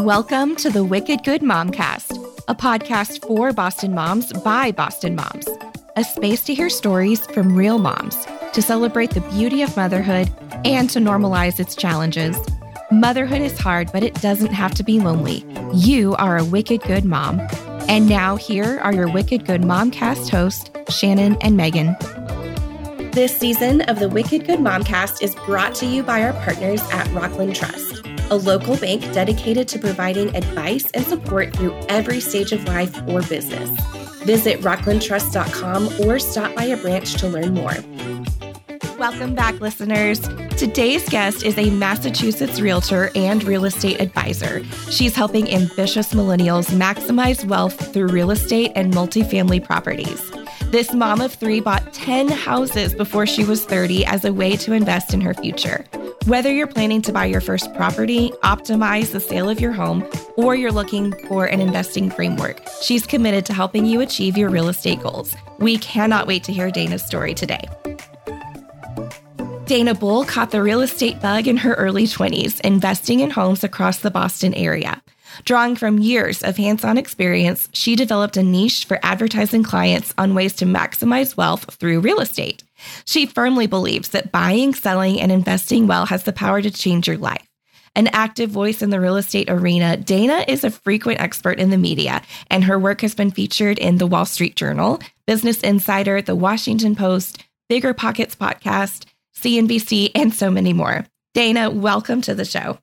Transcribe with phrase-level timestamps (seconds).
[0.00, 2.16] Welcome to the Wicked Good Momcast,
[2.48, 5.46] a podcast for Boston moms by Boston moms,
[5.94, 8.16] a space to hear stories from real moms,
[8.54, 10.30] to celebrate the beauty of motherhood
[10.64, 12.34] and to normalize its challenges.
[12.90, 15.44] Motherhood is hard, but it doesn't have to be lonely.
[15.74, 17.38] You are a wicked good mom.
[17.86, 21.94] And now, here are your Wicked Good Momcast hosts, Shannon and Megan.
[23.12, 27.06] This season of the Wicked Good Momcast is brought to you by our partners at
[27.12, 27.89] Rockland Trust,
[28.30, 33.22] a local bank dedicated to providing advice and support through every stage of life or
[33.22, 33.68] business.
[34.24, 37.74] Visit rocklandtrust.com or stop by a branch to learn more.
[38.98, 40.20] Welcome back, listeners.
[40.58, 44.62] Today's guest is a Massachusetts realtor and real estate advisor.
[44.90, 50.30] She's helping ambitious millennials maximize wealth through real estate and multifamily properties.
[50.70, 54.74] This mom of three bought 10 houses before she was 30 as a way to
[54.74, 55.86] invest in her future.
[56.26, 60.54] Whether you're planning to buy your first property, optimize the sale of your home, or
[60.54, 65.00] you're looking for an investing framework, she's committed to helping you achieve your real estate
[65.00, 65.34] goals.
[65.58, 67.64] We cannot wait to hear Dana's story today.
[69.64, 74.00] Dana Bull caught the real estate bug in her early 20s, investing in homes across
[74.00, 75.02] the Boston area.
[75.44, 80.34] Drawing from years of hands on experience, she developed a niche for advertising clients on
[80.34, 82.62] ways to maximize wealth through real estate.
[83.04, 87.18] She firmly believes that buying, selling, and investing well has the power to change your
[87.18, 87.46] life.
[87.96, 91.76] An active voice in the real estate arena, Dana is a frequent expert in the
[91.76, 96.36] media, and her work has been featured in the Wall Street Journal, Business Insider, The
[96.36, 99.06] Washington Post, Bigger Pockets Podcast,
[99.36, 101.04] CNBC, and so many more.
[101.34, 102.78] Dana, welcome to the show.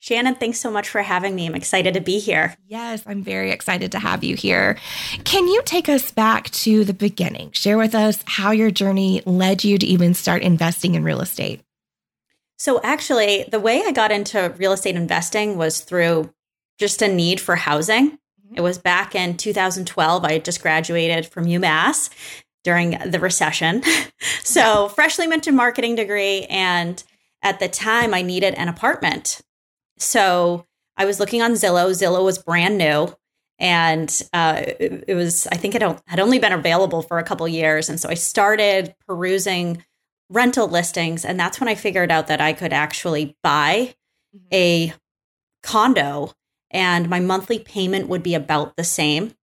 [0.00, 1.46] Shannon, thanks so much for having me.
[1.46, 2.56] I'm excited to be here.
[2.66, 4.78] Yes, I'm very excited to have you here.
[5.24, 7.50] Can you take us back to the beginning?
[7.50, 11.62] Share with us how your journey led you to even start investing in real estate.
[12.58, 16.32] So, actually, the way I got into real estate investing was through
[16.78, 18.12] just a need for housing.
[18.12, 18.56] Mm-hmm.
[18.56, 20.24] It was back in 2012.
[20.24, 22.10] I just graduated from UMass
[22.62, 23.82] during the recession.
[24.42, 26.44] so, freshly minted marketing degree.
[26.46, 27.02] And
[27.42, 29.40] at the time, I needed an apartment
[29.98, 30.66] so
[30.96, 31.90] I was looking on Zillow.
[31.90, 33.14] Zillow was brand new.
[33.60, 37.48] And uh, it, it, was, I think it had only been available for a couple
[37.48, 37.88] years.
[37.88, 39.84] And so I started perusing
[40.30, 41.24] rental listings.
[41.24, 43.94] And that's when I figured out that I could actually buy
[44.34, 44.46] mm-hmm.
[44.52, 44.92] a
[45.62, 46.32] condo
[46.70, 49.34] and my monthly payment would be about the same.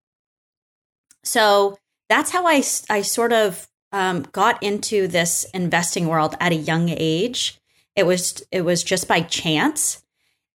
[1.24, 1.78] So
[2.08, 6.90] that's how I, I sort of um, got into this investing world at a young
[6.90, 7.60] age.
[7.96, 10.04] It was it was just by chance.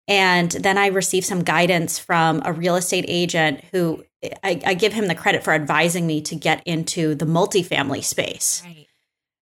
[0.10, 4.04] And then I received some guidance from a real estate agent who
[4.44, 8.64] I, I give him the credit for advising me to get into the multifamily space.
[8.66, 8.88] Right.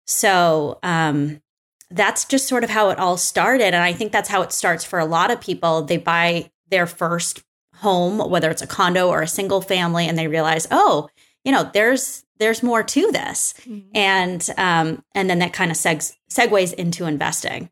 [0.06, 1.42] So um,
[1.90, 3.68] that's just sort of how it all started.
[3.68, 5.84] And I think that's how it starts for a lot of people.
[5.84, 7.44] They buy their first
[7.76, 11.10] home, whether it's a condo or a single family, and they realize, oh,
[11.46, 13.90] you know, there's there's more to this, mm-hmm.
[13.96, 17.70] and um, and then that kind of segs, segues into investing.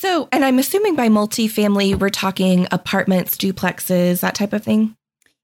[0.00, 4.96] So, and I'm assuming by multifamily, we're talking apartments, duplexes, that type of thing?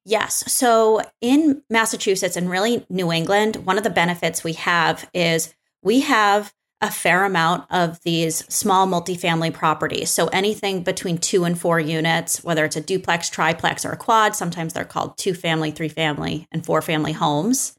[0.07, 0.51] Yes.
[0.51, 6.01] So in Massachusetts and really New England, one of the benefits we have is we
[6.01, 10.09] have a fair amount of these small multifamily properties.
[10.09, 14.35] So anything between two and four units, whether it's a duplex, triplex, or a quad,
[14.35, 17.77] sometimes they're called two family, three family, and four family homes.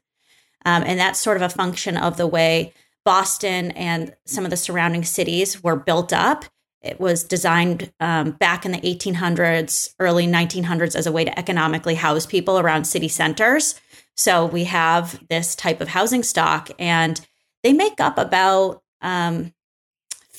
[0.64, 2.72] Um, and that's sort of a function of the way
[3.04, 6.44] Boston and some of the surrounding cities were built up
[6.82, 11.96] it was designed um, back in the 1800s, early 1900s as a way to economically
[11.96, 13.80] house people around city centers.
[14.16, 17.20] So we have this type of housing stock, and
[17.62, 19.52] they make up about um,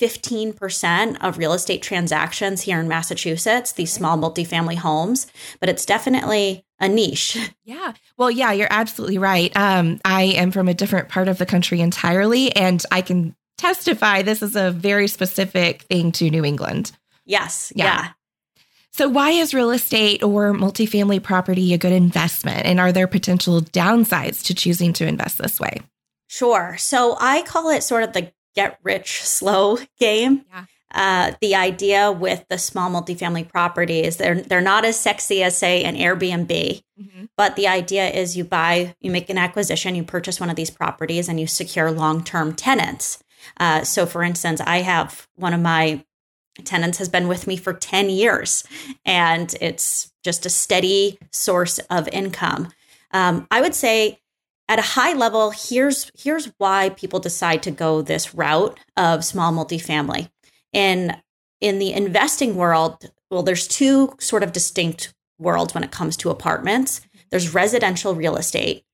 [0.00, 5.26] 15% of real estate transactions here in Massachusetts, these small multifamily homes,
[5.60, 7.36] but it's definitely a niche.
[7.70, 7.92] Yeah.
[8.16, 9.56] Well, yeah, you're absolutely right.
[9.56, 14.22] Um, I am from a different part of the country entirely, and I can testify
[14.22, 16.92] this is a very specific thing to New England.
[17.26, 17.72] Yes.
[17.76, 17.84] Yeah.
[17.84, 18.08] yeah.
[18.92, 22.66] So, why is real estate or multifamily property a good investment?
[22.66, 25.80] And are there potential downsides to choosing to invest this way?
[26.26, 26.76] Sure.
[26.78, 30.44] So, I call it sort of the get rich slow game.
[30.50, 30.64] Yeah.
[30.92, 35.84] Uh, the idea with the small multifamily properties, they're they're not as sexy as say
[35.84, 37.24] an Airbnb, mm-hmm.
[37.36, 40.70] but the idea is you buy, you make an acquisition, you purchase one of these
[40.70, 43.22] properties, and you secure long term tenants.
[43.58, 46.04] Uh, so, for instance, I have one of my
[46.64, 48.64] tenants has been with me for 10 years,
[49.04, 52.68] and it's just a steady source of income.
[53.12, 54.20] Um, I would say
[54.68, 59.52] at a high level, here's here's why people decide to go this route of small
[59.52, 60.30] multifamily.
[60.72, 61.16] In
[61.60, 66.30] in the investing world, well, there's two sort of distinct worlds when it comes to
[66.30, 67.00] apartments.
[67.30, 68.84] There's residential real estate,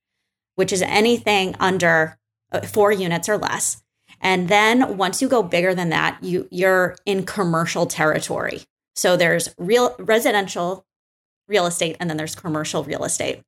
[0.55, 2.17] which is anything under
[2.51, 3.83] uh, four units or less.
[4.21, 8.63] And then once you go bigger than that, you you're in commercial territory.
[8.95, 10.85] So there's real residential
[11.47, 13.43] real estate and then there's commercial real estate.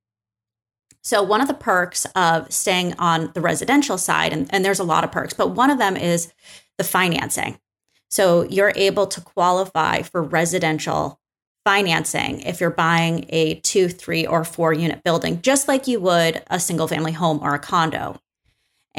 [1.02, 4.84] So one of the perks of staying on the residential side, and, and there's a
[4.84, 6.34] lot of perks, but one of them is
[6.78, 7.60] the financing.
[8.10, 11.20] So you're able to qualify for residential
[11.66, 16.44] financing if you're buying a two, three, or four unit building, just like you would
[16.48, 18.20] a single family home or a condo.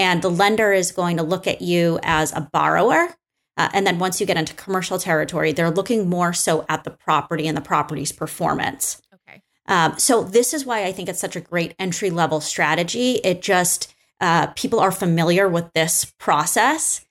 [0.01, 3.15] And the lender is going to look at you as a borrower.
[3.59, 6.91] Uh, and then once you get into commercial territory, they're looking more so at the
[6.91, 9.03] property and the property's performance.
[9.13, 9.43] Okay.
[9.67, 13.21] Um, so this is why I think it's such a great entry level strategy.
[13.23, 17.05] It just, uh, people are familiar with this process.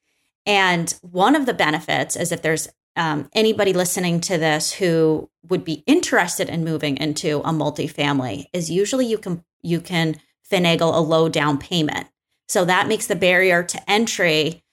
[0.48, 5.64] And one of the benefits is if there's um, anybody listening to this who would
[5.64, 10.20] be interested in moving into a multifamily, is usually you can you can
[10.52, 12.08] finagle a low down payment.
[12.50, 14.64] So that makes the barrier to entry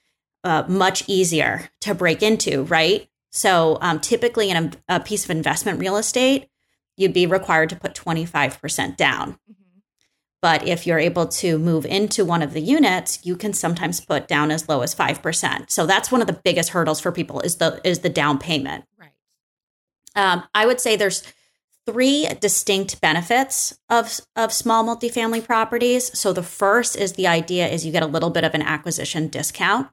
[0.43, 3.09] uh, much easier to break into, right?
[3.31, 4.57] So um, typically in
[4.89, 6.49] a, a, piece of investment real estate,
[6.97, 9.33] you'd be required to put 25% down.
[9.33, 9.79] Mm-hmm.
[10.41, 14.27] But if you're able to move into one of the units, you can sometimes put
[14.27, 15.71] down as low as 5%.
[15.71, 18.85] So that's one of the biggest hurdles for people is the is the down payment.
[18.99, 19.11] Right.
[20.15, 21.23] Um, I would say there's
[21.87, 26.17] three distinct benefits of of small multifamily properties.
[26.19, 29.29] So the first is the idea is you get a little bit of an acquisition
[29.29, 29.89] discount.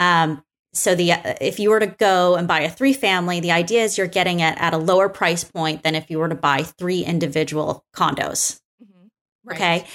[0.00, 0.42] Um,
[0.72, 3.98] so the if you were to go and buy a three family, the idea is
[3.98, 7.04] you're getting it at a lower price point than if you were to buy three
[7.04, 8.60] individual condos.
[8.82, 9.06] Mm-hmm.
[9.44, 9.56] Right.
[9.56, 9.86] Okay.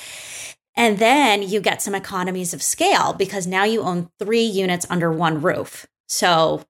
[0.75, 5.11] And then you get some economies of scale because now you own three units under
[5.11, 5.87] one roof.
[6.07, 6.63] So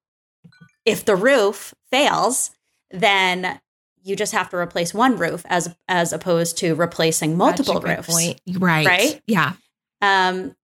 [0.86, 2.50] if the roof fails,
[2.90, 3.60] then
[4.08, 8.08] you just have to replace one roof as as opposed to replacing multiple roofs.
[8.08, 8.40] Point.
[8.58, 8.86] Right.
[8.86, 9.22] Right.
[9.26, 9.52] Yeah.
[10.00, 10.56] Um,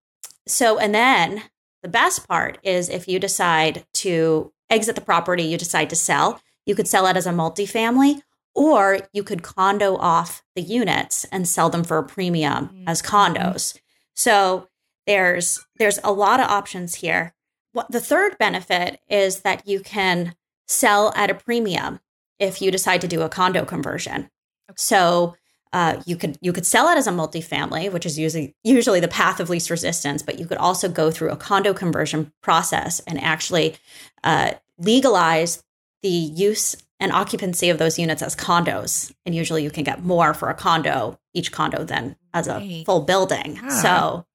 [0.47, 1.43] so and then
[1.83, 6.41] the best part is if you decide to exit the property, you decide to sell,
[6.65, 8.23] you could sell it as a multifamily,
[8.55, 12.85] or you could condo off the units and sell them for a premium mm-hmm.
[12.87, 13.79] as condos.
[14.15, 14.69] So
[15.07, 17.35] there's there's a lot of options here.
[17.73, 20.35] What the third benefit is that you can
[20.67, 22.01] sell at a premium
[22.39, 24.29] if you decide to do a condo conversion.
[24.71, 24.77] Okay.
[24.77, 25.35] So
[25.75, 29.09] uh, you could you could sell it as a multifamily, which is usually usually the
[29.09, 33.21] path of least resistance, but you could also go through a condo conversion process and
[33.21, 33.77] actually
[34.23, 35.65] uh, legalize
[36.03, 39.13] the use and occupancy of those units as condos.
[39.27, 42.87] And usually, you can get more for a condo, each condo, than as a right.
[42.87, 43.57] full building.
[43.57, 43.69] Yeah.
[43.69, 44.27] So,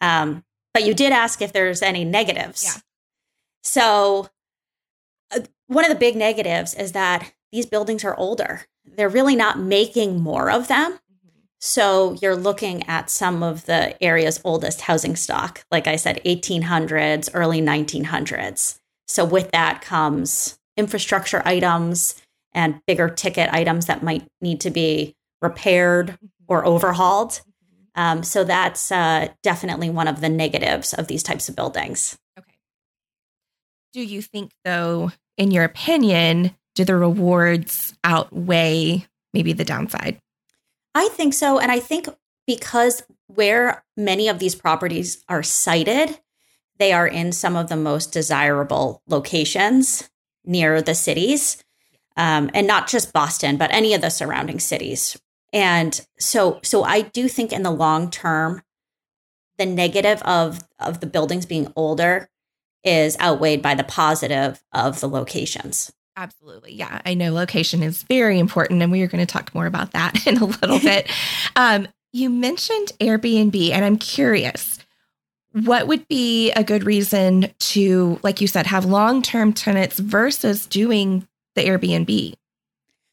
[0.00, 2.64] um, but you did ask if there's any negatives.
[2.64, 2.80] Yeah.
[3.64, 4.28] So,
[5.34, 8.60] uh, one of the big negatives is that these buildings are older.
[8.84, 10.98] They're really not making more of them.
[11.58, 17.30] So you're looking at some of the area's oldest housing stock, like I said, 1800s,
[17.32, 18.78] early 1900s.
[19.08, 22.20] So with that comes infrastructure items
[22.52, 26.26] and bigger ticket items that might need to be repaired mm-hmm.
[26.48, 27.40] or overhauled.
[27.94, 32.18] Um, so that's uh, definitely one of the negatives of these types of buildings.
[32.38, 32.58] Okay.
[33.94, 40.20] Do you think, though, in your opinion, do the rewards outweigh maybe the downside?
[40.94, 41.58] I think so.
[41.58, 42.06] And I think
[42.46, 46.20] because where many of these properties are sited,
[46.78, 50.08] they are in some of the most desirable locations
[50.44, 51.62] near the cities.
[52.18, 55.18] Um, and not just Boston, but any of the surrounding cities.
[55.52, 58.62] And so, so I do think in the long term,
[59.58, 62.28] the negative of of the buildings being older
[62.84, 65.92] is outweighed by the positive of the locations.
[66.16, 66.72] Absolutely.
[66.72, 67.02] Yeah.
[67.04, 70.26] I know location is very important, and we are going to talk more about that
[70.26, 71.10] in a little bit.
[71.58, 74.78] Um, you mentioned Airbnb, and I'm curious
[75.64, 80.66] what would be a good reason to, like you said, have long term tenants versus
[80.66, 82.34] doing the Airbnb?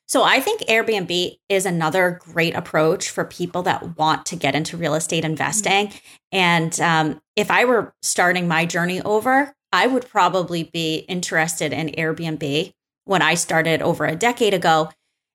[0.08, 4.76] So I think Airbnb is another great approach for people that want to get into
[4.76, 5.88] real estate investing.
[5.88, 5.98] Mm-hmm.
[6.34, 11.90] And um, if I were starting my journey over, I would probably be interested in
[11.90, 12.74] Airbnb
[13.06, 14.90] when I started over a decade ago,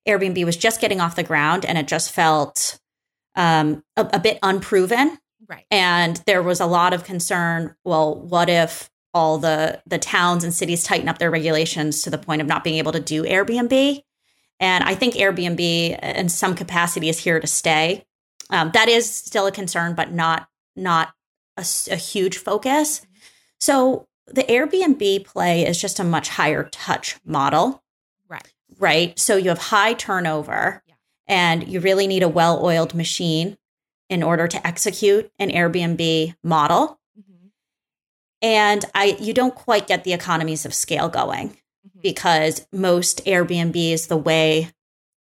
[0.07, 2.81] Airbnb was just getting off the ground and it just felt
[3.35, 5.19] um, a, a bit unproven.
[5.47, 5.65] Right.
[5.71, 7.75] And there was a lot of concern.
[7.85, 12.19] Well, what if all the the towns and cities tighten up their regulations to the
[12.19, 14.03] point of not being able to do Airbnb?
[14.61, 15.61] And I think Airbnb,
[16.03, 18.05] in some capacity, is here to stay.
[18.51, 21.15] Um, that is still a concern, but not not
[21.57, 23.01] a, a huge focus.
[23.01, 23.13] Mm-hmm.
[23.61, 27.83] So the Airbnb play is just a much higher touch model.
[28.29, 28.53] Right.
[28.79, 29.19] right?
[29.19, 30.95] So you have high turnover Yeah.
[31.27, 33.57] and you really need a well oiled machine
[34.09, 36.99] in order to execute an Airbnb model.
[37.19, 37.51] Mhm.
[38.43, 41.51] And I you don't quite get the economies of scale going
[41.87, 42.03] Mhm.
[42.03, 44.71] because most Airbnbs, the way,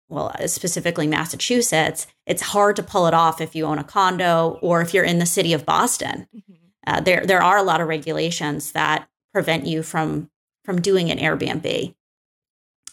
[0.08, 4.80] well, specifically Massachusetts, it's hard to pull it off if you own a condo or
[4.82, 6.28] if you're in the city of Boston.
[6.34, 6.57] Mhm.
[6.88, 10.30] Uh, there, there are a lot of regulations that prevent you from
[10.64, 11.94] from doing an Airbnb,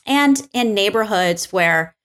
[0.05, 1.95] and in neighborhoods where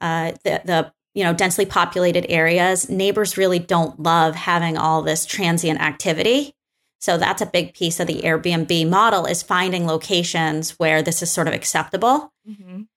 [0.00, 5.24] uh, the the you know densely populated areas, neighbors really don't love having all this
[5.24, 6.56] transient activity.
[7.00, 11.30] So that's a big piece of the Airbnb model is finding locations where this is
[11.30, 12.32] sort of acceptable.
[12.48, 12.88] Mhm.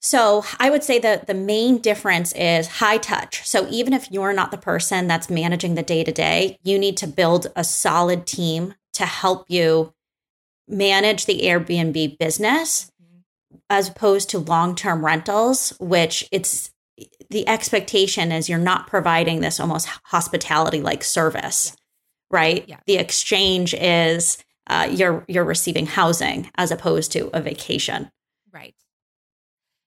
[0.00, 3.46] So I would say that the main difference is high touch.
[3.46, 6.96] So even if you're not the person that's managing the day to day, you need
[6.98, 9.92] to build a solid team to help you
[10.68, 12.90] manage the Airbnb business
[13.68, 16.70] as opposed to long-term rentals, which it's
[17.30, 22.38] the expectation is you're not providing this almost hospitality like service, Yeah.
[22.38, 22.64] right?
[22.68, 22.80] Yeah.
[22.86, 24.38] The exchange is
[24.68, 28.10] uh, you're you're receiving housing as opposed to a vacation.
[28.52, 28.74] Right.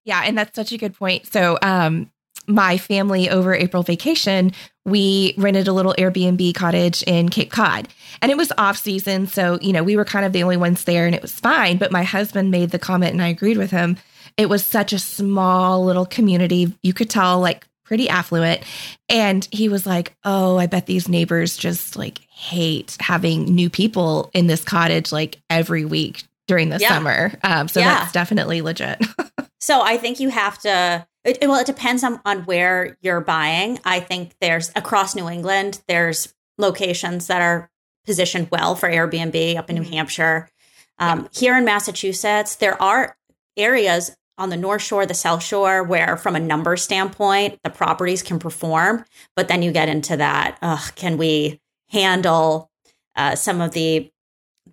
[0.10, 1.32] Yeah, and that's such a good point.
[1.32, 2.10] So, um,
[2.48, 7.88] my family over April vacation, we rented a little Airbnb cottage in Cape Cod,
[8.24, 10.86] and it was off season, so you know we were kind of the only ones
[10.86, 11.78] there, and it was fine.
[11.78, 13.98] But my husband made the comment, and I agreed with him.
[14.36, 18.64] It was such a small little community; you could tell, like pretty affluent.
[19.10, 24.32] And he was like, "Oh, I bet these neighbors just like hate having new people
[24.34, 26.90] in this cottage like every week." During the Yeah.
[26.90, 27.32] summer.
[27.44, 28.00] Um, so Yeah.
[28.00, 29.00] that's definitely legit.
[29.62, 31.06] So I think you have to.
[31.26, 33.78] It, well, it depends on, on where you're buying.
[33.84, 37.70] I think there's across New England, there's locations that are
[38.06, 39.94] positioned well for Airbnb up in New Mhm.
[39.94, 40.50] Hampshire.
[40.98, 43.18] Um, Here in Massachusetts, there are
[43.58, 48.24] areas on the North Shore, the South Shore, where from a number standpoint, the properties
[48.24, 49.04] can perform.
[49.36, 50.58] But then you get into that.
[50.62, 52.72] Ugh, can we handle
[53.18, 54.10] uh, some of the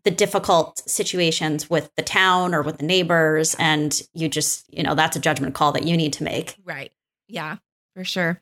[0.04, 4.94] the difficult situations with the town or with the neighbors and you just you know
[4.94, 6.92] that's a judgment call that you need to make Right.
[7.28, 7.56] Yeah,
[7.94, 8.40] for sure.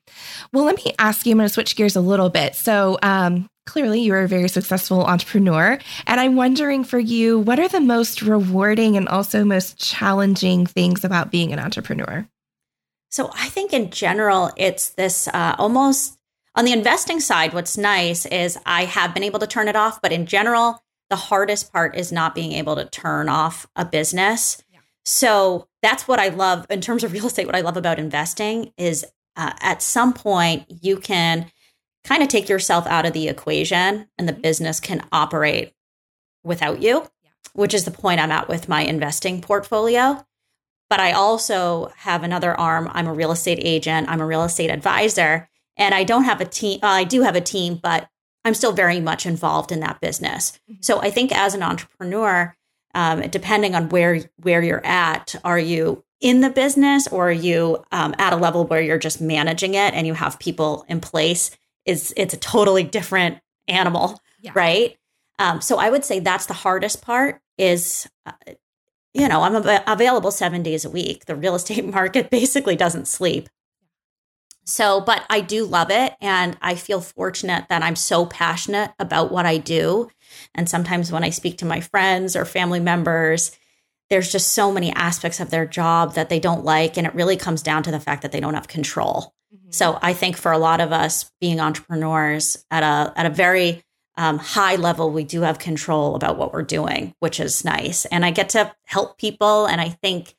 [0.52, 2.54] Well, let me ask you, I'm going to switch gears a little bit.
[2.54, 5.78] So, um, clearly, you're a very successful entrepreneur.
[6.06, 11.02] And I'm wondering for you, what are the most rewarding and also most challenging things
[11.02, 12.28] about being an entrepreneur?
[13.14, 16.18] so i think in general it's this uh, almost
[16.56, 20.02] on the investing side what's nice is i have been able to turn it off
[20.02, 20.82] but in general
[21.14, 24.80] the hardest part is not being able to turn off a business Yeah.
[25.04, 28.72] so that's what i love in terms of real estate what i love about investing
[28.76, 29.04] is
[29.36, 31.50] uh, at some point you can
[32.02, 34.42] kind of take yourself out of the equation and the Mhm.
[34.42, 35.72] business can operate
[36.42, 37.30] without you, Yeah.
[37.52, 40.26] which is the point I'm at with my investing portfolio.
[40.90, 42.90] But I also have another arm.
[42.92, 46.44] I'm a real estate agent, I'm a real estate advisor, and I don't have a
[46.44, 46.78] team.
[46.82, 48.08] Uh, I do have a team, but
[48.44, 50.58] I'm still very much involved in that business.
[50.70, 50.84] Mhm.
[50.84, 52.54] So I think as an entrepreneur,
[52.94, 57.84] um, depending on where where you're at, are you in the business or are you
[57.92, 61.50] um, at a level where you're just managing it and you have people in place?
[61.86, 64.52] Is it's a totally different animal, Yeah.
[64.54, 64.96] right?
[65.38, 67.40] Um, so I would say that's the hardest part.
[67.58, 68.32] Is uh,
[69.12, 71.24] you know I'm av- available seven days a week.
[71.26, 73.48] The real estate market basically doesn't sleep.
[74.64, 76.14] So, but I do love it.
[76.20, 80.10] And I feel fortunate that I'm so passionate about what I do.
[80.54, 83.56] And sometimes when I speak to my friends or family members,
[84.10, 86.96] there's just so many aspects of their job that they don't like.
[86.96, 89.34] And it really comes down to the fact that they don't have control.
[89.54, 89.72] Mhm.
[89.72, 93.82] So I think for a lot of us being entrepreneurs at a, at a very
[94.16, 98.04] um, high level, we do have control about what we're doing, which is nice.
[98.06, 99.66] And I get to help people.
[99.66, 100.36] And I think,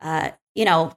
[0.00, 0.92] uh, you know,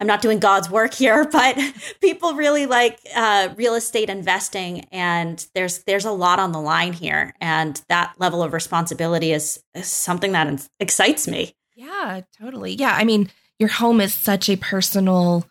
[0.00, 1.58] I'm not doing God's work here, but
[2.00, 6.92] people really like uh, real estate investing, and there's there's a lot on the line
[6.92, 11.54] here, and that level of responsibility is, is something that excites me.
[11.78, 12.74] Yeah, totally.
[12.74, 12.92] Yeah.
[12.92, 15.46] I mean, your home is such a personal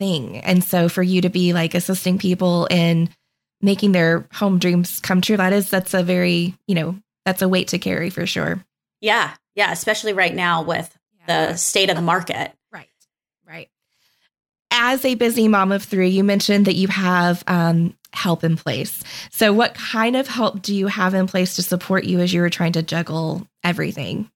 [0.00, 0.38] thing.
[0.38, 3.08] And so for you to be like assisting people in
[3.60, 7.48] making their home dreams come true, that is, that's a very, you know, that's a
[7.48, 8.64] weight to carry for sure.
[9.00, 10.96] Yeah, yeah, especially right now with
[11.28, 12.52] the state of the market.
[14.72, 19.04] As a busy mom of three, you mentioned that you have um, help in place.
[19.30, 22.40] So, what kind of help do you have in place to support you as you
[22.40, 24.30] were trying to juggle everything?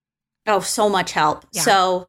[0.47, 1.45] Oh, so much help.
[1.53, 1.63] Yeah.
[1.63, 2.09] So,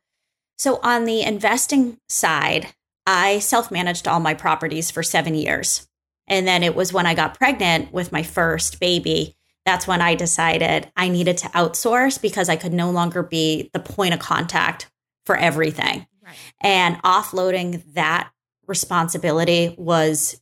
[0.57, 2.67] so on the investing side,
[3.05, 5.87] I self-managed all my properties for 7 years.
[6.27, 10.15] And then it was when I got pregnant with my first baby, that's when I
[10.15, 14.89] decided I needed to outsource because I could no longer be the point of contact
[15.25, 16.05] for everything.
[16.27, 16.35] Right.
[16.61, 18.31] And offloading that
[18.67, 20.41] responsibility was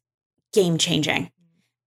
[0.51, 1.31] game changing.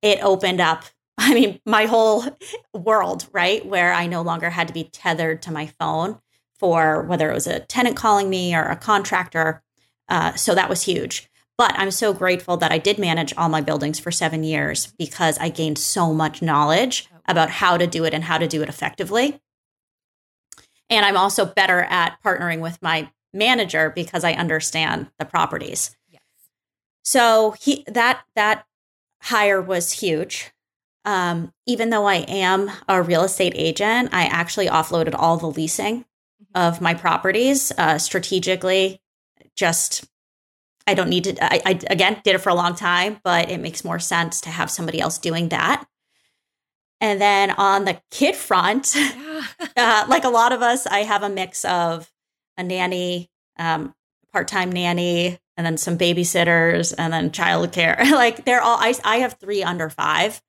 [0.02, 0.85] It opened up,
[1.19, 2.25] I mean, my whole
[2.73, 3.67] world, right?
[3.67, 6.21] Where I no longer had to be tethered to my phone
[6.59, 9.62] for whether it was a tenant calling me or a contractor.
[10.09, 11.28] Uh, so that was huge.
[11.57, 15.38] But I'm so grateful that I did manage all my buildings for seven years because
[15.38, 18.69] I gained so much knowledge about how to do it and how to do it
[18.69, 19.40] effectively.
[20.88, 25.97] And I'm also better at partnering with my manager because I understand the properties.
[26.11, 26.23] Yes.
[27.02, 28.66] So he that that
[29.23, 30.52] hire was huge.
[31.04, 36.04] Um, even though I am a real estate agent, I actually offloaded all the leasing
[36.54, 39.00] of my properties uh, strategically.
[39.56, 40.06] Just
[40.87, 41.44] I don't need to.
[41.44, 44.50] I, I again did it for a long time, but it makes more sense to
[44.50, 45.87] have somebody else doing that.
[47.00, 49.44] And then on the kid front, Yeah.
[49.76, 52.11] uh, like a lot of us, I have a mix of
[52.59, 53.95] a nanny, um,
[54.33, 57.99] part time nanny, and then some babysitters, and then childcare.
[58.11, 58.77] like they're all.
[58.79, 60.43] I I have three under five,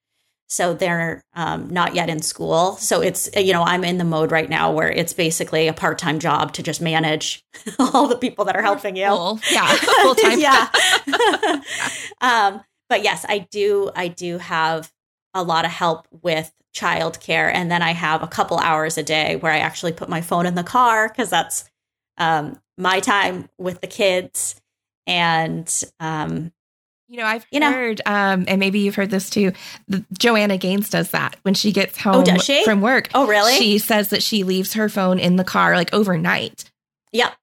[0.48, 2.76] so they're um, not yet in school.
[2.78, 6.00] So it's you know I'm in the mode right now where it's basically a part
[6.00, 7.46] time job to just manage
[7.80, 9.08] all the people that are helping you.
[9.08, 9.40] Full.
[9.52, 9.68] Yeah.
[10.02, 10.40] Full time.
[10.40, 10.68] yeah.
[12.22, 13.92] um, but yes, I do.
[13.96, 14.92] I do have
[15.36, 19.36] a lot of help with childcare, and then I have a couple hours a day
[19.36, 21.70] where I actually put my phone in the car because that's
[22.20, 24.56] um, my time with the kids.
[25.08, 25.68] And
[26.00, 26.52] um,
[27.08, 27.72] You know, I've You know.
[27.72, 29.54] heard, um, and maybe you've heard this too.
[29.88, 32.64] The, Joanna Gaines does that when she gets home does she?
[32.64, 33.10] from work.
[33.16, 33.54] oh, really?
[33.56, 36.70] She says that she leaves her phone in the car like overnight.
[37.14, 37.34] Yep.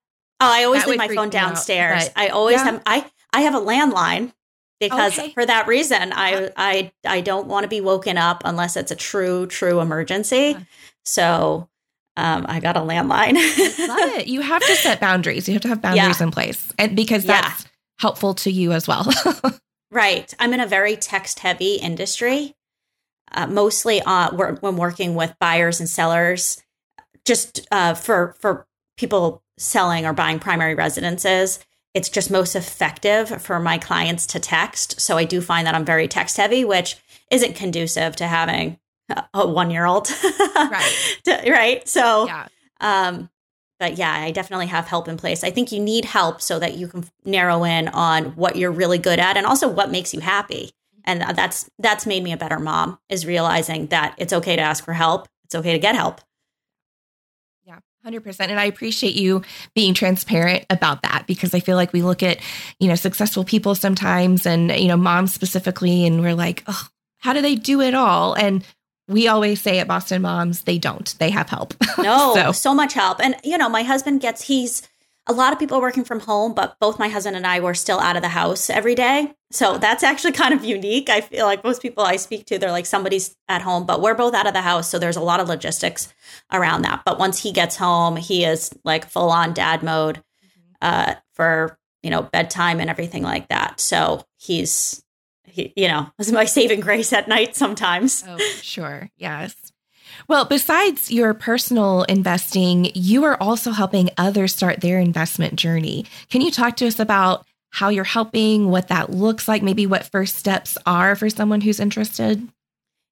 [0.40, 2.04] Oh, I always That leave my phone out, downstairs.
[2.11, 2.64] but- I always Yeah.
[2.64, 4.33] have I I have a landline
[4.78, 5.33] because Okay.
[5.33, 8.97] for that reason I I I don't want to be woken up unless it's a
[8.97, 10.54] true true emergency.
[10.56, 10.61] Yeah.
[11.04, 11.68] So
[12.16, 13.34] um, I got a landline.
[13.88, 14.26] Love it.
[14.26, 15.46] You have to set boundaries.
[15.48, 17.40] You have to have boundaries in place, and because Yeah.
[17.42, 17.66] that's
[17.98, 19.06] helpful to you as well.
[19.92, 20.34] Right.
[20.40, 22.54] I'm in a very text heavy industry,
[23.30, 26.60] uh, mostly uh, when working with buyers and sellers,
[27.24, 31.60] just uh, for for people selling or buying primary residences.
[31.94, 35.00] It's just most effective for my clients to text.
[35.00, 36.96] So I do find that I'm very text heavy, which
[37.30, 40.08] isn't conducive to having a- one year old.
[40.54, 41.19] Right.
[41.47, 41.88] right.
[41.88, 42.49] So yeah.
[42.80, 43.30] um,
[43.78, 45.45] but yeah, I definitely have help in place.
[45.45, 48.99] I think you need help so that you can narrow in on what you're really
[48.99, 50.71] good at and also what makes you happy.
[51.04, 54.84] And that's that's made me a better mom is realizing that it's okay to ask
[54.84, 55.28] for help.
[55.45, 56.21] It's okay to get help.
[57.64, 58.40] Yeah, 100%.
[58.40, 59.42] And I appreciate you
[59.75, 62.38] being transparent about that because I feel like we look at,
[62.80, 66.88] you know, successful people sometimes and, you know, moms specifically, and we're like, oh,
[67.19, 68.34] how do they do it all?
[68.34, 68.64] And
[69.08, 71.14] we always say at Boston Moms, they don't.
[71.19, 71.75] They have help.
[71.99, 72.75] No, So- so.
[72.75, 73.21] much help.
[73.21, 74.82] And you know, my husband gets he's
[75.28, 77.75] a lot of people are working from home, but both my husband and I were
[77.75, 79.34] still out of the house every day.
[79.50, 81.10] So that's actually kind of unique.
[81.10, 84.14] I feel like most people I speak to, they're like somebody's at home, but we're
[84.14, 84.88] both out of the house.
[84.88, 86.14] So there's a lot of logistics
[86.52, 87.02] around that.
[87.04, 90.23] But once he gets home, he is like full on dad mode
[90.80, 93.80] uh, for, you know, bedtime and everything like that.
[93.80, 95.02] So he's, he,
[95.56, 98.25] you know, is my saving grace at night sometimes.
[98.26, 99.10] Oh, sure.
[99.16, 99.54] Yes.
[100.28, 106.06] Well, besides your personal investing, you are also helping others start their investment journey.
[106.30, 110.06] Can you talk to us about how you're helping, what that looks like, maybe what
[110.06, 112.49] first steps are for someone who's interested?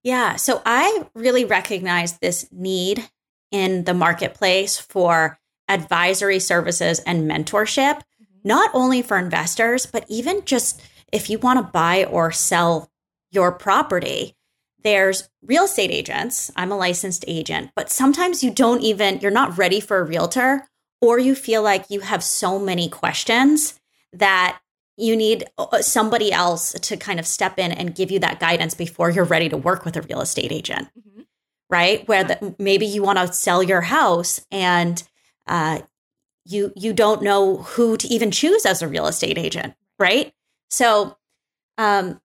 [0.02, 0.36] Yeah.
[0.36, 3.06] So I really recognize this need
[3.50, 8.36] in the marketplace for advisory services and mentorship, mm-hmm.
[8.44, 10.82] not only for investors, but even just
[11.14, 12.90] if you want to buy or sell
[13.30, 14.36] your property.
[14.82, 16.50] There's real estate agents.
[16.56, 20.68] I'm a licensed agent, but sometimes you don't even, you're not ready for a realtor,
[21.00, 23.80] or you feel like you have so many questions
[24.12, 24.60] that
[24.96, 28.74] you need uh, somebody else to kind of step in and give you that guidance
[28.74, 30.88] before you're ready to work with a real estate agent
[31.70, 35.02] right where the, maybe you want to sell your house and
[35.48, 35.80] uh,
[36.44, 40.32] you you don't know who to even choose as a real estate agent right
[40.74, 41.16] so
[41.78, 42.20] um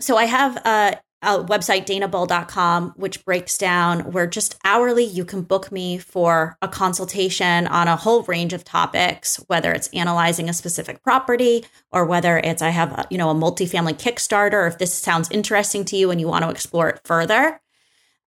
[0.00, 5.42] so i have a, a website danabull.com which breaks down where just hourly you can
[5.42, 10.54] book me for a consultation on a whole range of topics whether it's analyzing a
[10.54, 14.94] specific property or whether it's i have a, you know a multifamily kickstarter if this
[14.94, 17.60] sounds interesting to you and you want to explore it further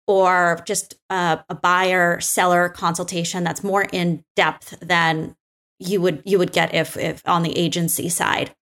[0.08, 5.38] or just a, a buyer seller consultation that's more in depth than
[5.80, 8.54] you would you would get if if on the agency side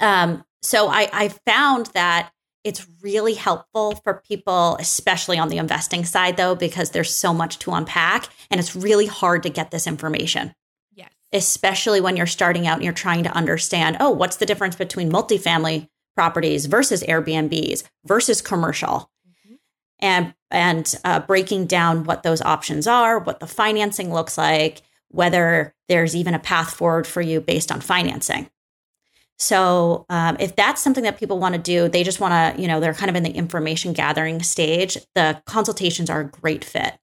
[0.00, 2.30] um so i i found that
[2.64, 7.58] it's really helpful for people especially on the investing side though because there's so much
[7.58, 10.54] to unpack and it's really hard to get this information
[10.96, 11.10] Yes.
[11.32, 15.10] especially when you're starting out and you're trying to understand, oh, what's the difference between
[15.10, 19.10] multifamily properties versus Airbnbs versus commercial?
[19.28, 19.54] Mm-hmm.
[20.00, 25.74] And and uh, breaking down what those options are, what the financing looks like, whether
[25.88, 28.48] there's even a path forward for you based on financing.
[29.38, 32.68] So um, if that's something that people want to do, they just want to, you
[32.68, 34.96] know, they're kind of in the information gathering stage.
[35.14, 36.94] The consultations are a great fit.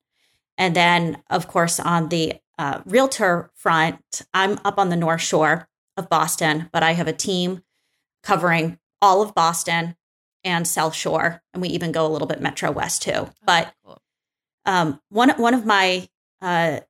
[0.58, 5.68] And then, of course, on the uh, realtor front, I'm up on the North Shore
[5.98, 7.64] of Boston, but I have a team
[8.24, 9.96] covering all of Boston
[10.44, 13.12] and South Shore, and we even go a little bit Metro West too.
[13.16, 13.74] Oh, but
[14.66, 16.08] um, one one of my
[16.42, 16.82] uh,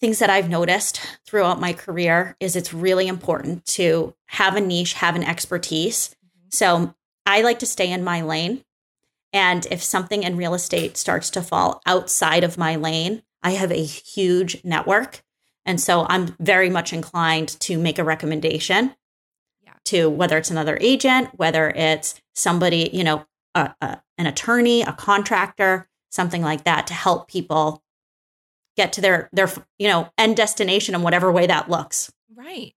[0.00, 4.94] things that I've noticed throughout my career is it's really important to have a niche,
[4.94, 6.08] have an expertise.
[6.08, 6.48] Mm-hmm.
[6.50, 6.94] So
[7.26, 8.64] I like to stay in my lane.
[9.32, 13.70] And if something in real estate starts to fall outside of my lane, I have
[13.70, 15.22] a huge network.
[15.66, 18.94] And so I'm very much inclined to make a recommendation
[19.62, 19.74] yeah.
[19.86, 24.92] to whether it's another agent, whether it's somebody, you know, a, a, an attorney, a
[24.92, 27.82] contractor, something like that to help people
[28.78, 32.10] get to their their you know end destination in whatever way that looks.
[32.34, 32.72] Right.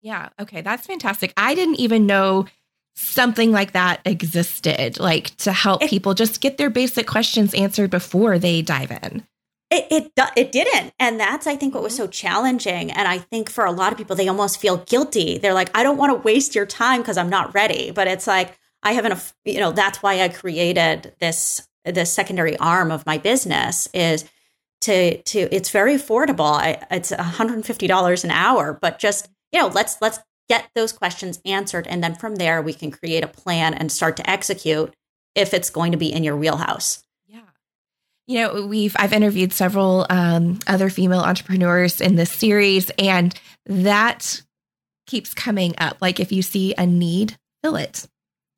[0.00, 0.30] Yeah.
[0.40, 0.62] Okay.
[0.62, 1.34] That's fantastic.
[1.36, 2.46] I didn't even know
[2.94, 7.90] something like that existed, like to help it, people just get their basic questions answered
[7.90, 9.26] before they dive in.
[9.70, 12.04] It, it it didn't, and that's I think what was mm-hmm.
[12.04, 12.92] so challenging.
[12.92, 15.38] And I think for a lot of people, they almost feel guilty.
[15.38, 17.90] They're like, I don't want to waste your time because I'm not ready.
[17.90, 22.90] But it's like I haven't, you know, that's why I created this this secondary arm
[22.90, 24.24] of my business is
[24.84, 26.52] to to it's very affordable.
[26.52, 30.18] I, it's $150 an hour, but just you know, let's let's
[30.48, 34.16] get those questions answered, and then from there we can create a plan and start
[34.18, 34.94] to execute
[35.34, 37.02] if it's going to be in your wheelhouse.
[37.26, 37.40] Yeah,
[38.26, 43.34] you know, we've I've interviewed several um, other female entrepreneurs in this series, and
[43.66, 44.42] that
[45.06, 45.96] keeps coming up.
[46.02, 48.06] Like if you see a need, fill it.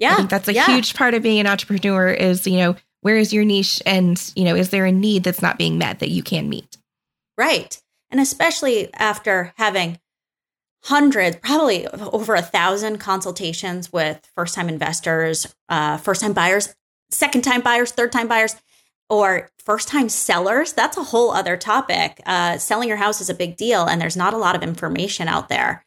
[0.01, 0.67] Yeah, I think that's a yeah.
[0.67, 2.09] huge part of being an entrepreneur.
[2.09, 2.77] Is you know
[3.07, 3.81] where is your niche?
[3.87, 6.77] And you know is there a need that's not being met that you can meet?
[7.39, 7.81] Right.
[8.11, 10.01] And especially after having
[10.83, 16.75] hundreds probably over a thousand consultations with first time investors uh, first time buyers
[17.13, 18.57] second time buyers third time buyers
[19.09, 22.21] or first time sellers that's a whole other topic.
[22.27, 25.29] Uh, selling your house is a big deal and there's not a lot of information
[25.29, 25.85] out there.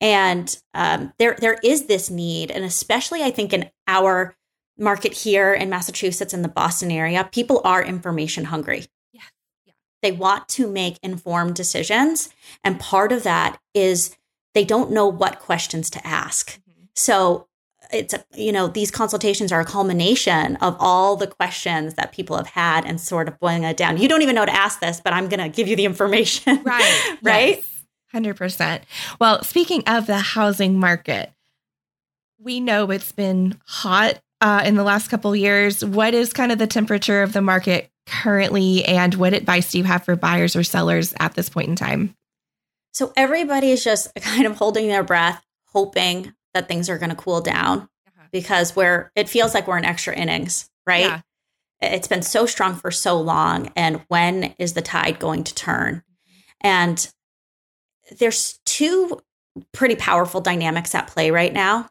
[0.00, 4.34] And um, there there is this need and especially i think in our
[4.80, 8.86] market here in Massachusetts in the Boston area, people are information hungry.
[9.12, 9.22] Yeah.
[9.66, 9.72] yeah.
[10.02, 12.30] They want to make informed decisions.
[12.64, 14.16] And part of that is
[14.54, 16.60] they don't know what questions to ask.
[16.60, 16.84] Mm-hmm.
[16.94, 17.46] So
[17.92, 22.48] it's, you know, these consultations are a culmination of all the questions that people have
[22.48, 23.98] had and sort of boiling it down.
[23.98, 26.62] You don't even know to ask this, but I'm going to give you the information.
[26.70, 27.18] Right.
[27.22, 27.56] right.
[27.56, 27.84] Yes.
[28.14, 28.82] 100%.
[29.20, 31.32] Well, speaking of the housing market,
[32.38, 35.84] we know it's been hot uh, in the last couple years.
[35.84, 39.84] What is kind of the temperature of the market currently, and what advice do you
[39.84, 42.14] have for buyers or sellers at this point in time?
[42.92, 47.16] So everybody is just kind of holding their breath, hoping that things are going to
[47.16, 48.26] cool down uh-huh.
[48.32, 51.04] because we're it feels like we're in extra innings, right?
[51.04, 51.20] Yeah.
[51.82, 56.02] It's been so strong for so long, and when is the tide going to turn?
[56.60, 57.10] And
[58.18, 59.20] there's two
[59.72, 61.88] pretty powerful dynamics at play right now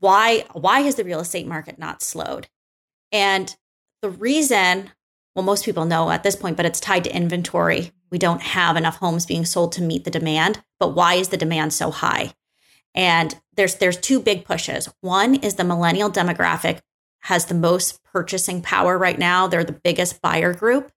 [0.00, 2.48] why why has the real estate market not slowed?
[3.12, 3.54] And
[4.02, 4.90] the reason,
[5.34, 7.92] well, most people know at this point, but it's tied to inventory.
[8.10, 10.62] We don't have enough homes being sold to meet the demand.
[10.78, 12.32] But why is the demand so high?
[12.94, 14.88] And there's there's two big pushes.
[15.00, 16.80] One is the millennial demographic
[17.20, 19.46] has the most purchasing power right now.
[19.46, 20.90] They're the biggest buyer group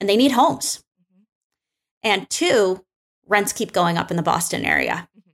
[0.00, 0.82] and they need homes.
[1.00, 1.22] Mm-hmm.
[2.02, 2.84] And two,
[3.26, 5.08] rents keep going up in the Boston area.
[5.16, 5.30] Mm-hmm.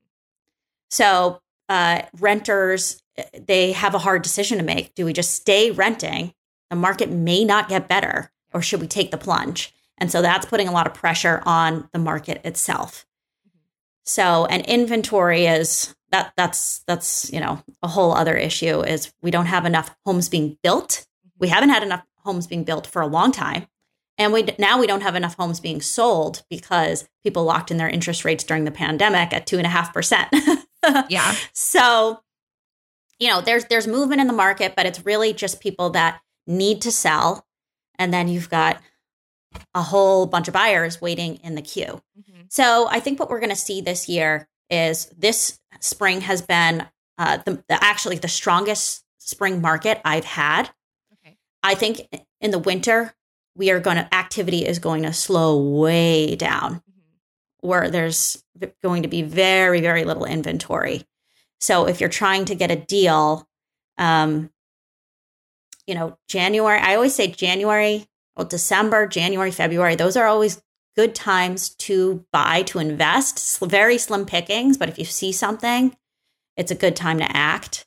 [0.91, 1.41] So
[1.71, 3.01] uh, renters
[3.47, 4.95] they have a hard decision to make.
[4.95, 6.35] Do we just stay renting?
[6.71, 9.75] The market may not get better, or should we take the plunge?
[9.99, 13.07] And so that's putting a lot of pressure on the market itself.
[14.05, 18.83] So, and inventory is that that's that's you know a whole other issue.
[18.83, 21.07] Is we don't have enough homes being built.
[21.39, 23.67] We haven't had enough homes being built for a long time,
[24.17, 27.89] and we now we don't have enough homes being sold because people locked in their
[27.89, 30.29] interest rates during the pandemic at two and a half percent.
[31.09, 31.35] yeah.
[31.53, 32.21] So,
[33.19, 36.83] you know, there's there's movement in the market, but it's really just people that need
[36.83, 37.47] to sell,
[37.99, 38.81] and then you've got
[39.75, 42.03] a whole bunch of buyers waiting in the queue.
[42.19, 42.43] Mm-hmm.
[42.49, 46.87] So, I think what we're going to see this year is this spring has been
[47.19, 50.71] uh, the, the actually the strongest spring market I've had.
[51.13, 51.37] Okay.
[51.63, 52.09] I think
[52.41, 53.15] in the winter
[53.55, 56.83] we are going to activity is going to slow way down
[57.61, 58.43] where there's
[58.83, 61.05] going to be very, very little inventory.
[61.61, 63.47] So if you're trying to get a deal,
[63.99, 64.51] um,
[65.87, 70.63] you know, January, I always say January, well, December, January, February, those are always
[70.97, 73.59] good times to buy, to invest.
[73.61, 75.97] Very slim pickings, but if you see something,
[76.57, 77.87] it's a good time to act.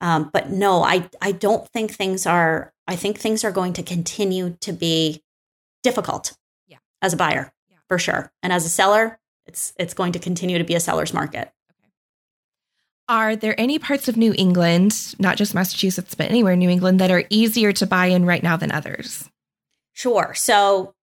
[0.00, 3.82] Um, but no, I, I don't think things are, I think things are going to
[3.82, 5.22] continue to be
[5.82, 6.36] difficult
[6.66, 6.78] yeah.
[7.00, 7.52] as a buyer.
[7.94, 8.32] For sure.
[8.42, 11.52] And as a seller, it's, it's going to continue to be a seller's market.
[13.08, 16.98] Are there any parts of New England, not just Massachusetts, but anywhere in New England,
[16.98, 19.30] that are easier to buy in right now than others?
[19.92, 20.34] Sure.
[20.34, 20.96] So,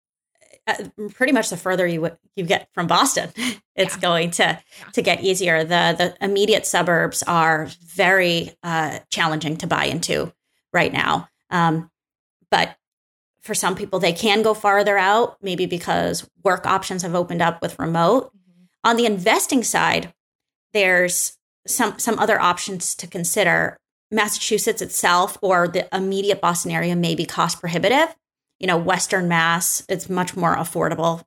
[0.66, 3.32] uh, pretty much the further you you get from Boston,
[3.76, 4.00] it's yeah.
[4.00, 4.90] going to yeah.
[4.94, 5.64] to get easier.
[5.64, 10.32] The the immediate suburbs are very uh, challenging to buy into
[10.72, 11.28] right now.
[11.50, 11.90] Um,
[12.50, 12.77] but
[13.48, 17.60] for some people, they can go farther out, maybe because work options have opened up
[17.62, 18.26] with remote.
[18.26, 18.64] Mm-hmm.
[18.84, 20.12] On the investing side,
[20.72, 23.78] there's some some other options to consider.
[24.10, 28.14] Massachusetts itself or the immediate Boston area may be cost prohibitive.
[28.58, 31.24] You know, Western Mass, it's much more affordable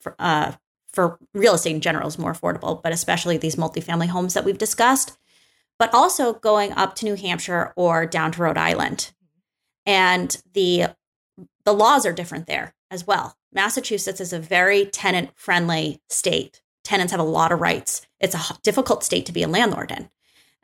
[0.00, 0.52] for, uh,
[0.92, 4.58] for real estate in general is more affordable, but especially these multifamily homes that we've
[4.58, 5.16] discussed.
[5.78, 9.12] But also going up to New Hampshire or down to Rhode Island,
[9.86, 10.94] and the
[11.64, 13.36] the laws are different there as well.
[13.52, 18.06] Massachusetts is a very tenant friendly state tenants have a lot of rights.
[18.20, 20.10] It's a difficult state to be a landlord in.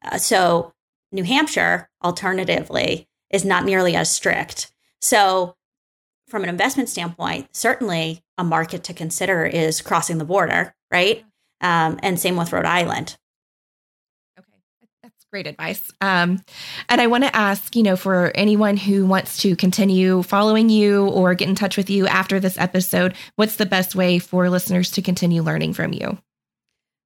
[0.05, 0.75] Uh, so,
[1.11, 4.71] New Hampshire, alternatively, is not nearly as strict.
[5.01, 5.57] So,
[6.29, 11.25] from an investment standpoint, certainly a market to consider is crossing the border, right?
[11.61, 13.19] Um, and same with Rhode Island.
[15.33, 15.93] Great advice.
[16.01, 16.43] Um,
[16.89, 21.07] and I want to ask, you know, for anyone who wants to continue following you
[21.07, 24.91] or get in touch with you after this episode, what's the best way for listeners
[24.93, 26.19] to continue learning from you?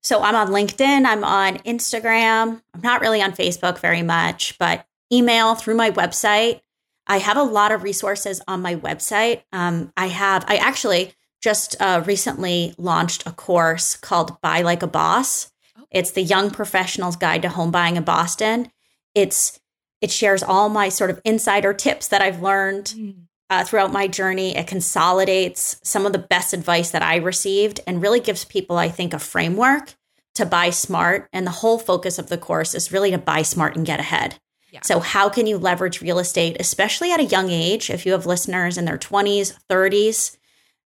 [0.02, 2.62] So I'm on LinkedIn, I'm on Instagram.
[2.74, 6.62] I'm not really on Facebook very much, but email through my website.
[7.06, 9.42] I have a lot of resources on my website.
[9.52, 14.86] Um, I have, I actually just uh, recently launched a course called Buy Like a
[14.86, 15.50] Boss.
[15.94, 18.70] It's the Young Professional's Guide to Home Buying in Boston.
[19.14, 19.60] It's
[20.00, 23.14] it shares all my sort of insider tips that I've learned mm.
[23.48, 24.54] uh, throughout my journey.
[24.54, 28.90] It consolidates some of the best advice that I received and really gives people, I
[28.90, 29.94] think, a framework
[30.34, 31.28] to buy smart.
[31.32, 34.38] And the whole focus of the course is really to buy smart and get ahead.
[34.72, 34.80] Yeah.
[34.82, 37.88] So, how can you leverage real estate, especially at a young age?
[37.88, 40.36] If you have listeners in their 20s, 30s,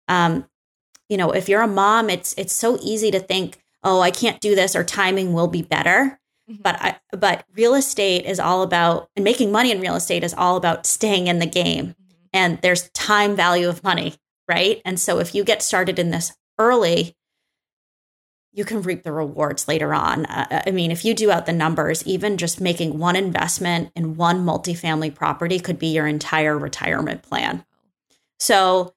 [0.07, 0.45] um,
[1.07, 4.41] you know, if you're a mom, it's it's so easy to think, oh, I can't
[4.41, 6.19] do this, or timing will be better.
[6.49, 6.61] Mm-hmm.
[6.61, 10.33] But I, but real estate is all about, and making money in real estate is
[10.33, 11.87] all about staying in the game.
[11.87, 12.13] Mm-hmm.
[12.33, 14.15] And there's time value of money,
[14.47, 14.81] right?
[14.83, 17.15] And so if you get started in this early,
[18.55, 20.25] you can reap the rewards later on.
[20.27, 24.15] Uh, I mean, if you do out the numbers, even just making one investment in
[24.15, 27.65] one multifamily property could be your entire retirement plan.
[28.39, 28.94] So,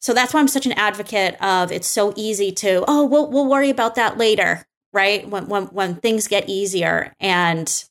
[0.00, 3.48] so that's why I'm such an advocate of it's so easy to oh we'll we'll
[3.48, 5.28] worry about that later, right?
[5.28, 7.84] When when when things get easier, and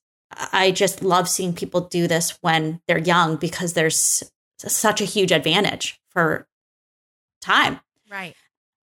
[0.52, 4.24] I just love seeing people do this when they're young because there's
[4.58, 6.48] such a huge advantage for
[7.41, 7.80] time.
[8.12, 8.36] Right.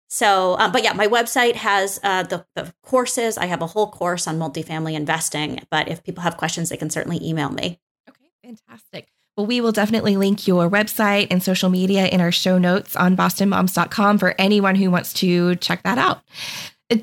[0.09, 3.39] So, um, but yeah, my website has uh, the, the, courses.
[3.39, 5.61] I have a whole course on multifamily investing.
[5.71, 7.81] But if people have questions, they can certainly email me.
[8.07, 9.09] Okay, fantastic.
[9.37, 13.17] Well, we will definitely link your website and social media in our show notes on
[13.17, 16.23] bostonmoms.com for anyone who wants to check that out.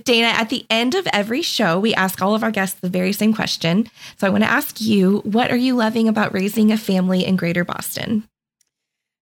[0.03, 3.13] Dana, at the end of every show, we ask all of our guests the very
[3.13, 3.87] same question.
[4.17, 7.35] So I want to ask you, what are you loving about raising a family in
[7.35, 8.27] greater Boston?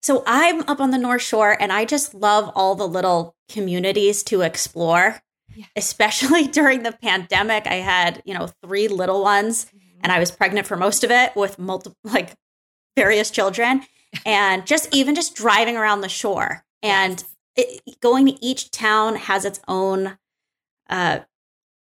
[0.02, 4.24] So I'm up on the North Shore and I just love all the little communities
[4.24, 5.22] to explore.
[5.56, 5.66] Yeah.
[5.76, 10.00] Especially during the pandemic, I had, you know, three little ones mm-hmm.
[10.02, 12.34] and I was pregnant for most of it with multiple like
[12.98, 13.84] various children
[14.26, 17.24] and just even just driving around the shore and
[17.56, 20.18] it, going to each town has its own
[20.90, 21.20] uh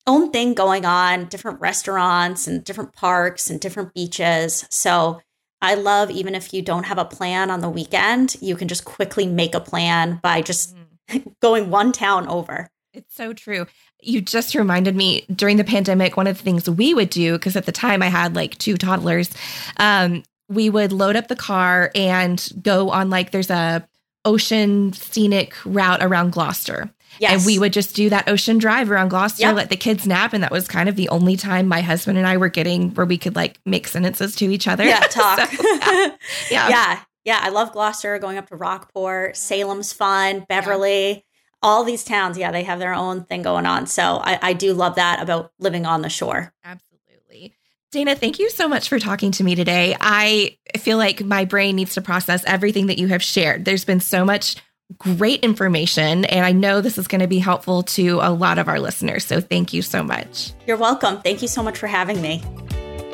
[0.07, 4.65] own thing going on, different restaurants and different parks and different beaches.
[4.71, 5.21] So
[5.61, 8.85] I love even if you don't have a plan on the weekend, you can just
[8.85, 10.77] quickly make a plan by just
[11.11, 11.35] mm.
[11.43, 12.69] going one town over.
[12.93, 13.67] It's so true.
[14.01, 17.57] You just reminded me during the pandemic, one of the things we would do, because
[17.57, 19.31] at the time I had like two toddlers,
[19.79, 23.87] um, we would load up the car and go on like there's a
[24.25, 26.91] ocean scenic route around Gloucester.
[27.19, 27.33] Yes.
[27.33, 29.55] And we would just do that ocean drive around Gloucester, yep.
[29.55, 30.33] let the kids nap.
[30.33, 33.07] And that was kind of the only time my husband and I were getting where
[33.07, 34.85] we could like make sentences to each other.
[34.85, 35.39] Yeah, talk.
[35.51, 36.17] so, yeah.
[36.51, 36.69] yeah.
[36.69, 37.01] yeah.
[37.25, 37.41] Yeah.
[37.43, 39.37] I love Gloucester, going up to Rockport.
[39.37, 41.25] Salem's fun, Beverly.
[41.63, 43.87] all these towns, yeah, they have their own thing going on.
[43.87, 46.53] So I, I do love that about living on the shore.
[46.65, 47.55] Absolutely.
[47.97, 49.97] Dana, thank you so much for talking to me today.
[49.99, 53.65] I feel like my brain needs to process everything that you have shared.
[53.65, 54.57] There's been so much
[54.99, 58.69] great information, and I know this is going to be helpful to a lot of
[58.69, 59.25] our listeners.
[59.25, 60.53] So thank you so much.
[60.67, 61.23] You're welcome.
[61.23, 62.43] Thank you so much for having me.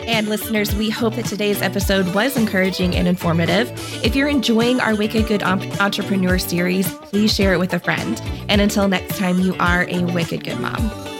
[0.00, 3.70] And listeners, we hope that today's episode was encouraging and informative.
[4.04, 8.20] If you're enjoying our Wicked Good Entrepreneur series, please share it with a friend.
[8.48, 11.11] And until next time, you are a wicked good mom.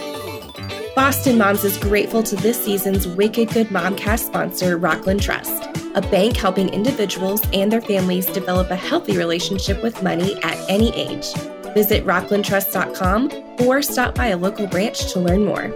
[0.94, 6.37] Boston Moms is grateful to this season's Wicked Good Momcast sponsor, Rockland Trust, a bank
[6.37, 11.33] helping individuals and their families develop a healthy relationship with money at any age.
[11.72, 13.33] Visit rocklandtrust.com
[13.66, 15.72] or stop by a local branch to learn more.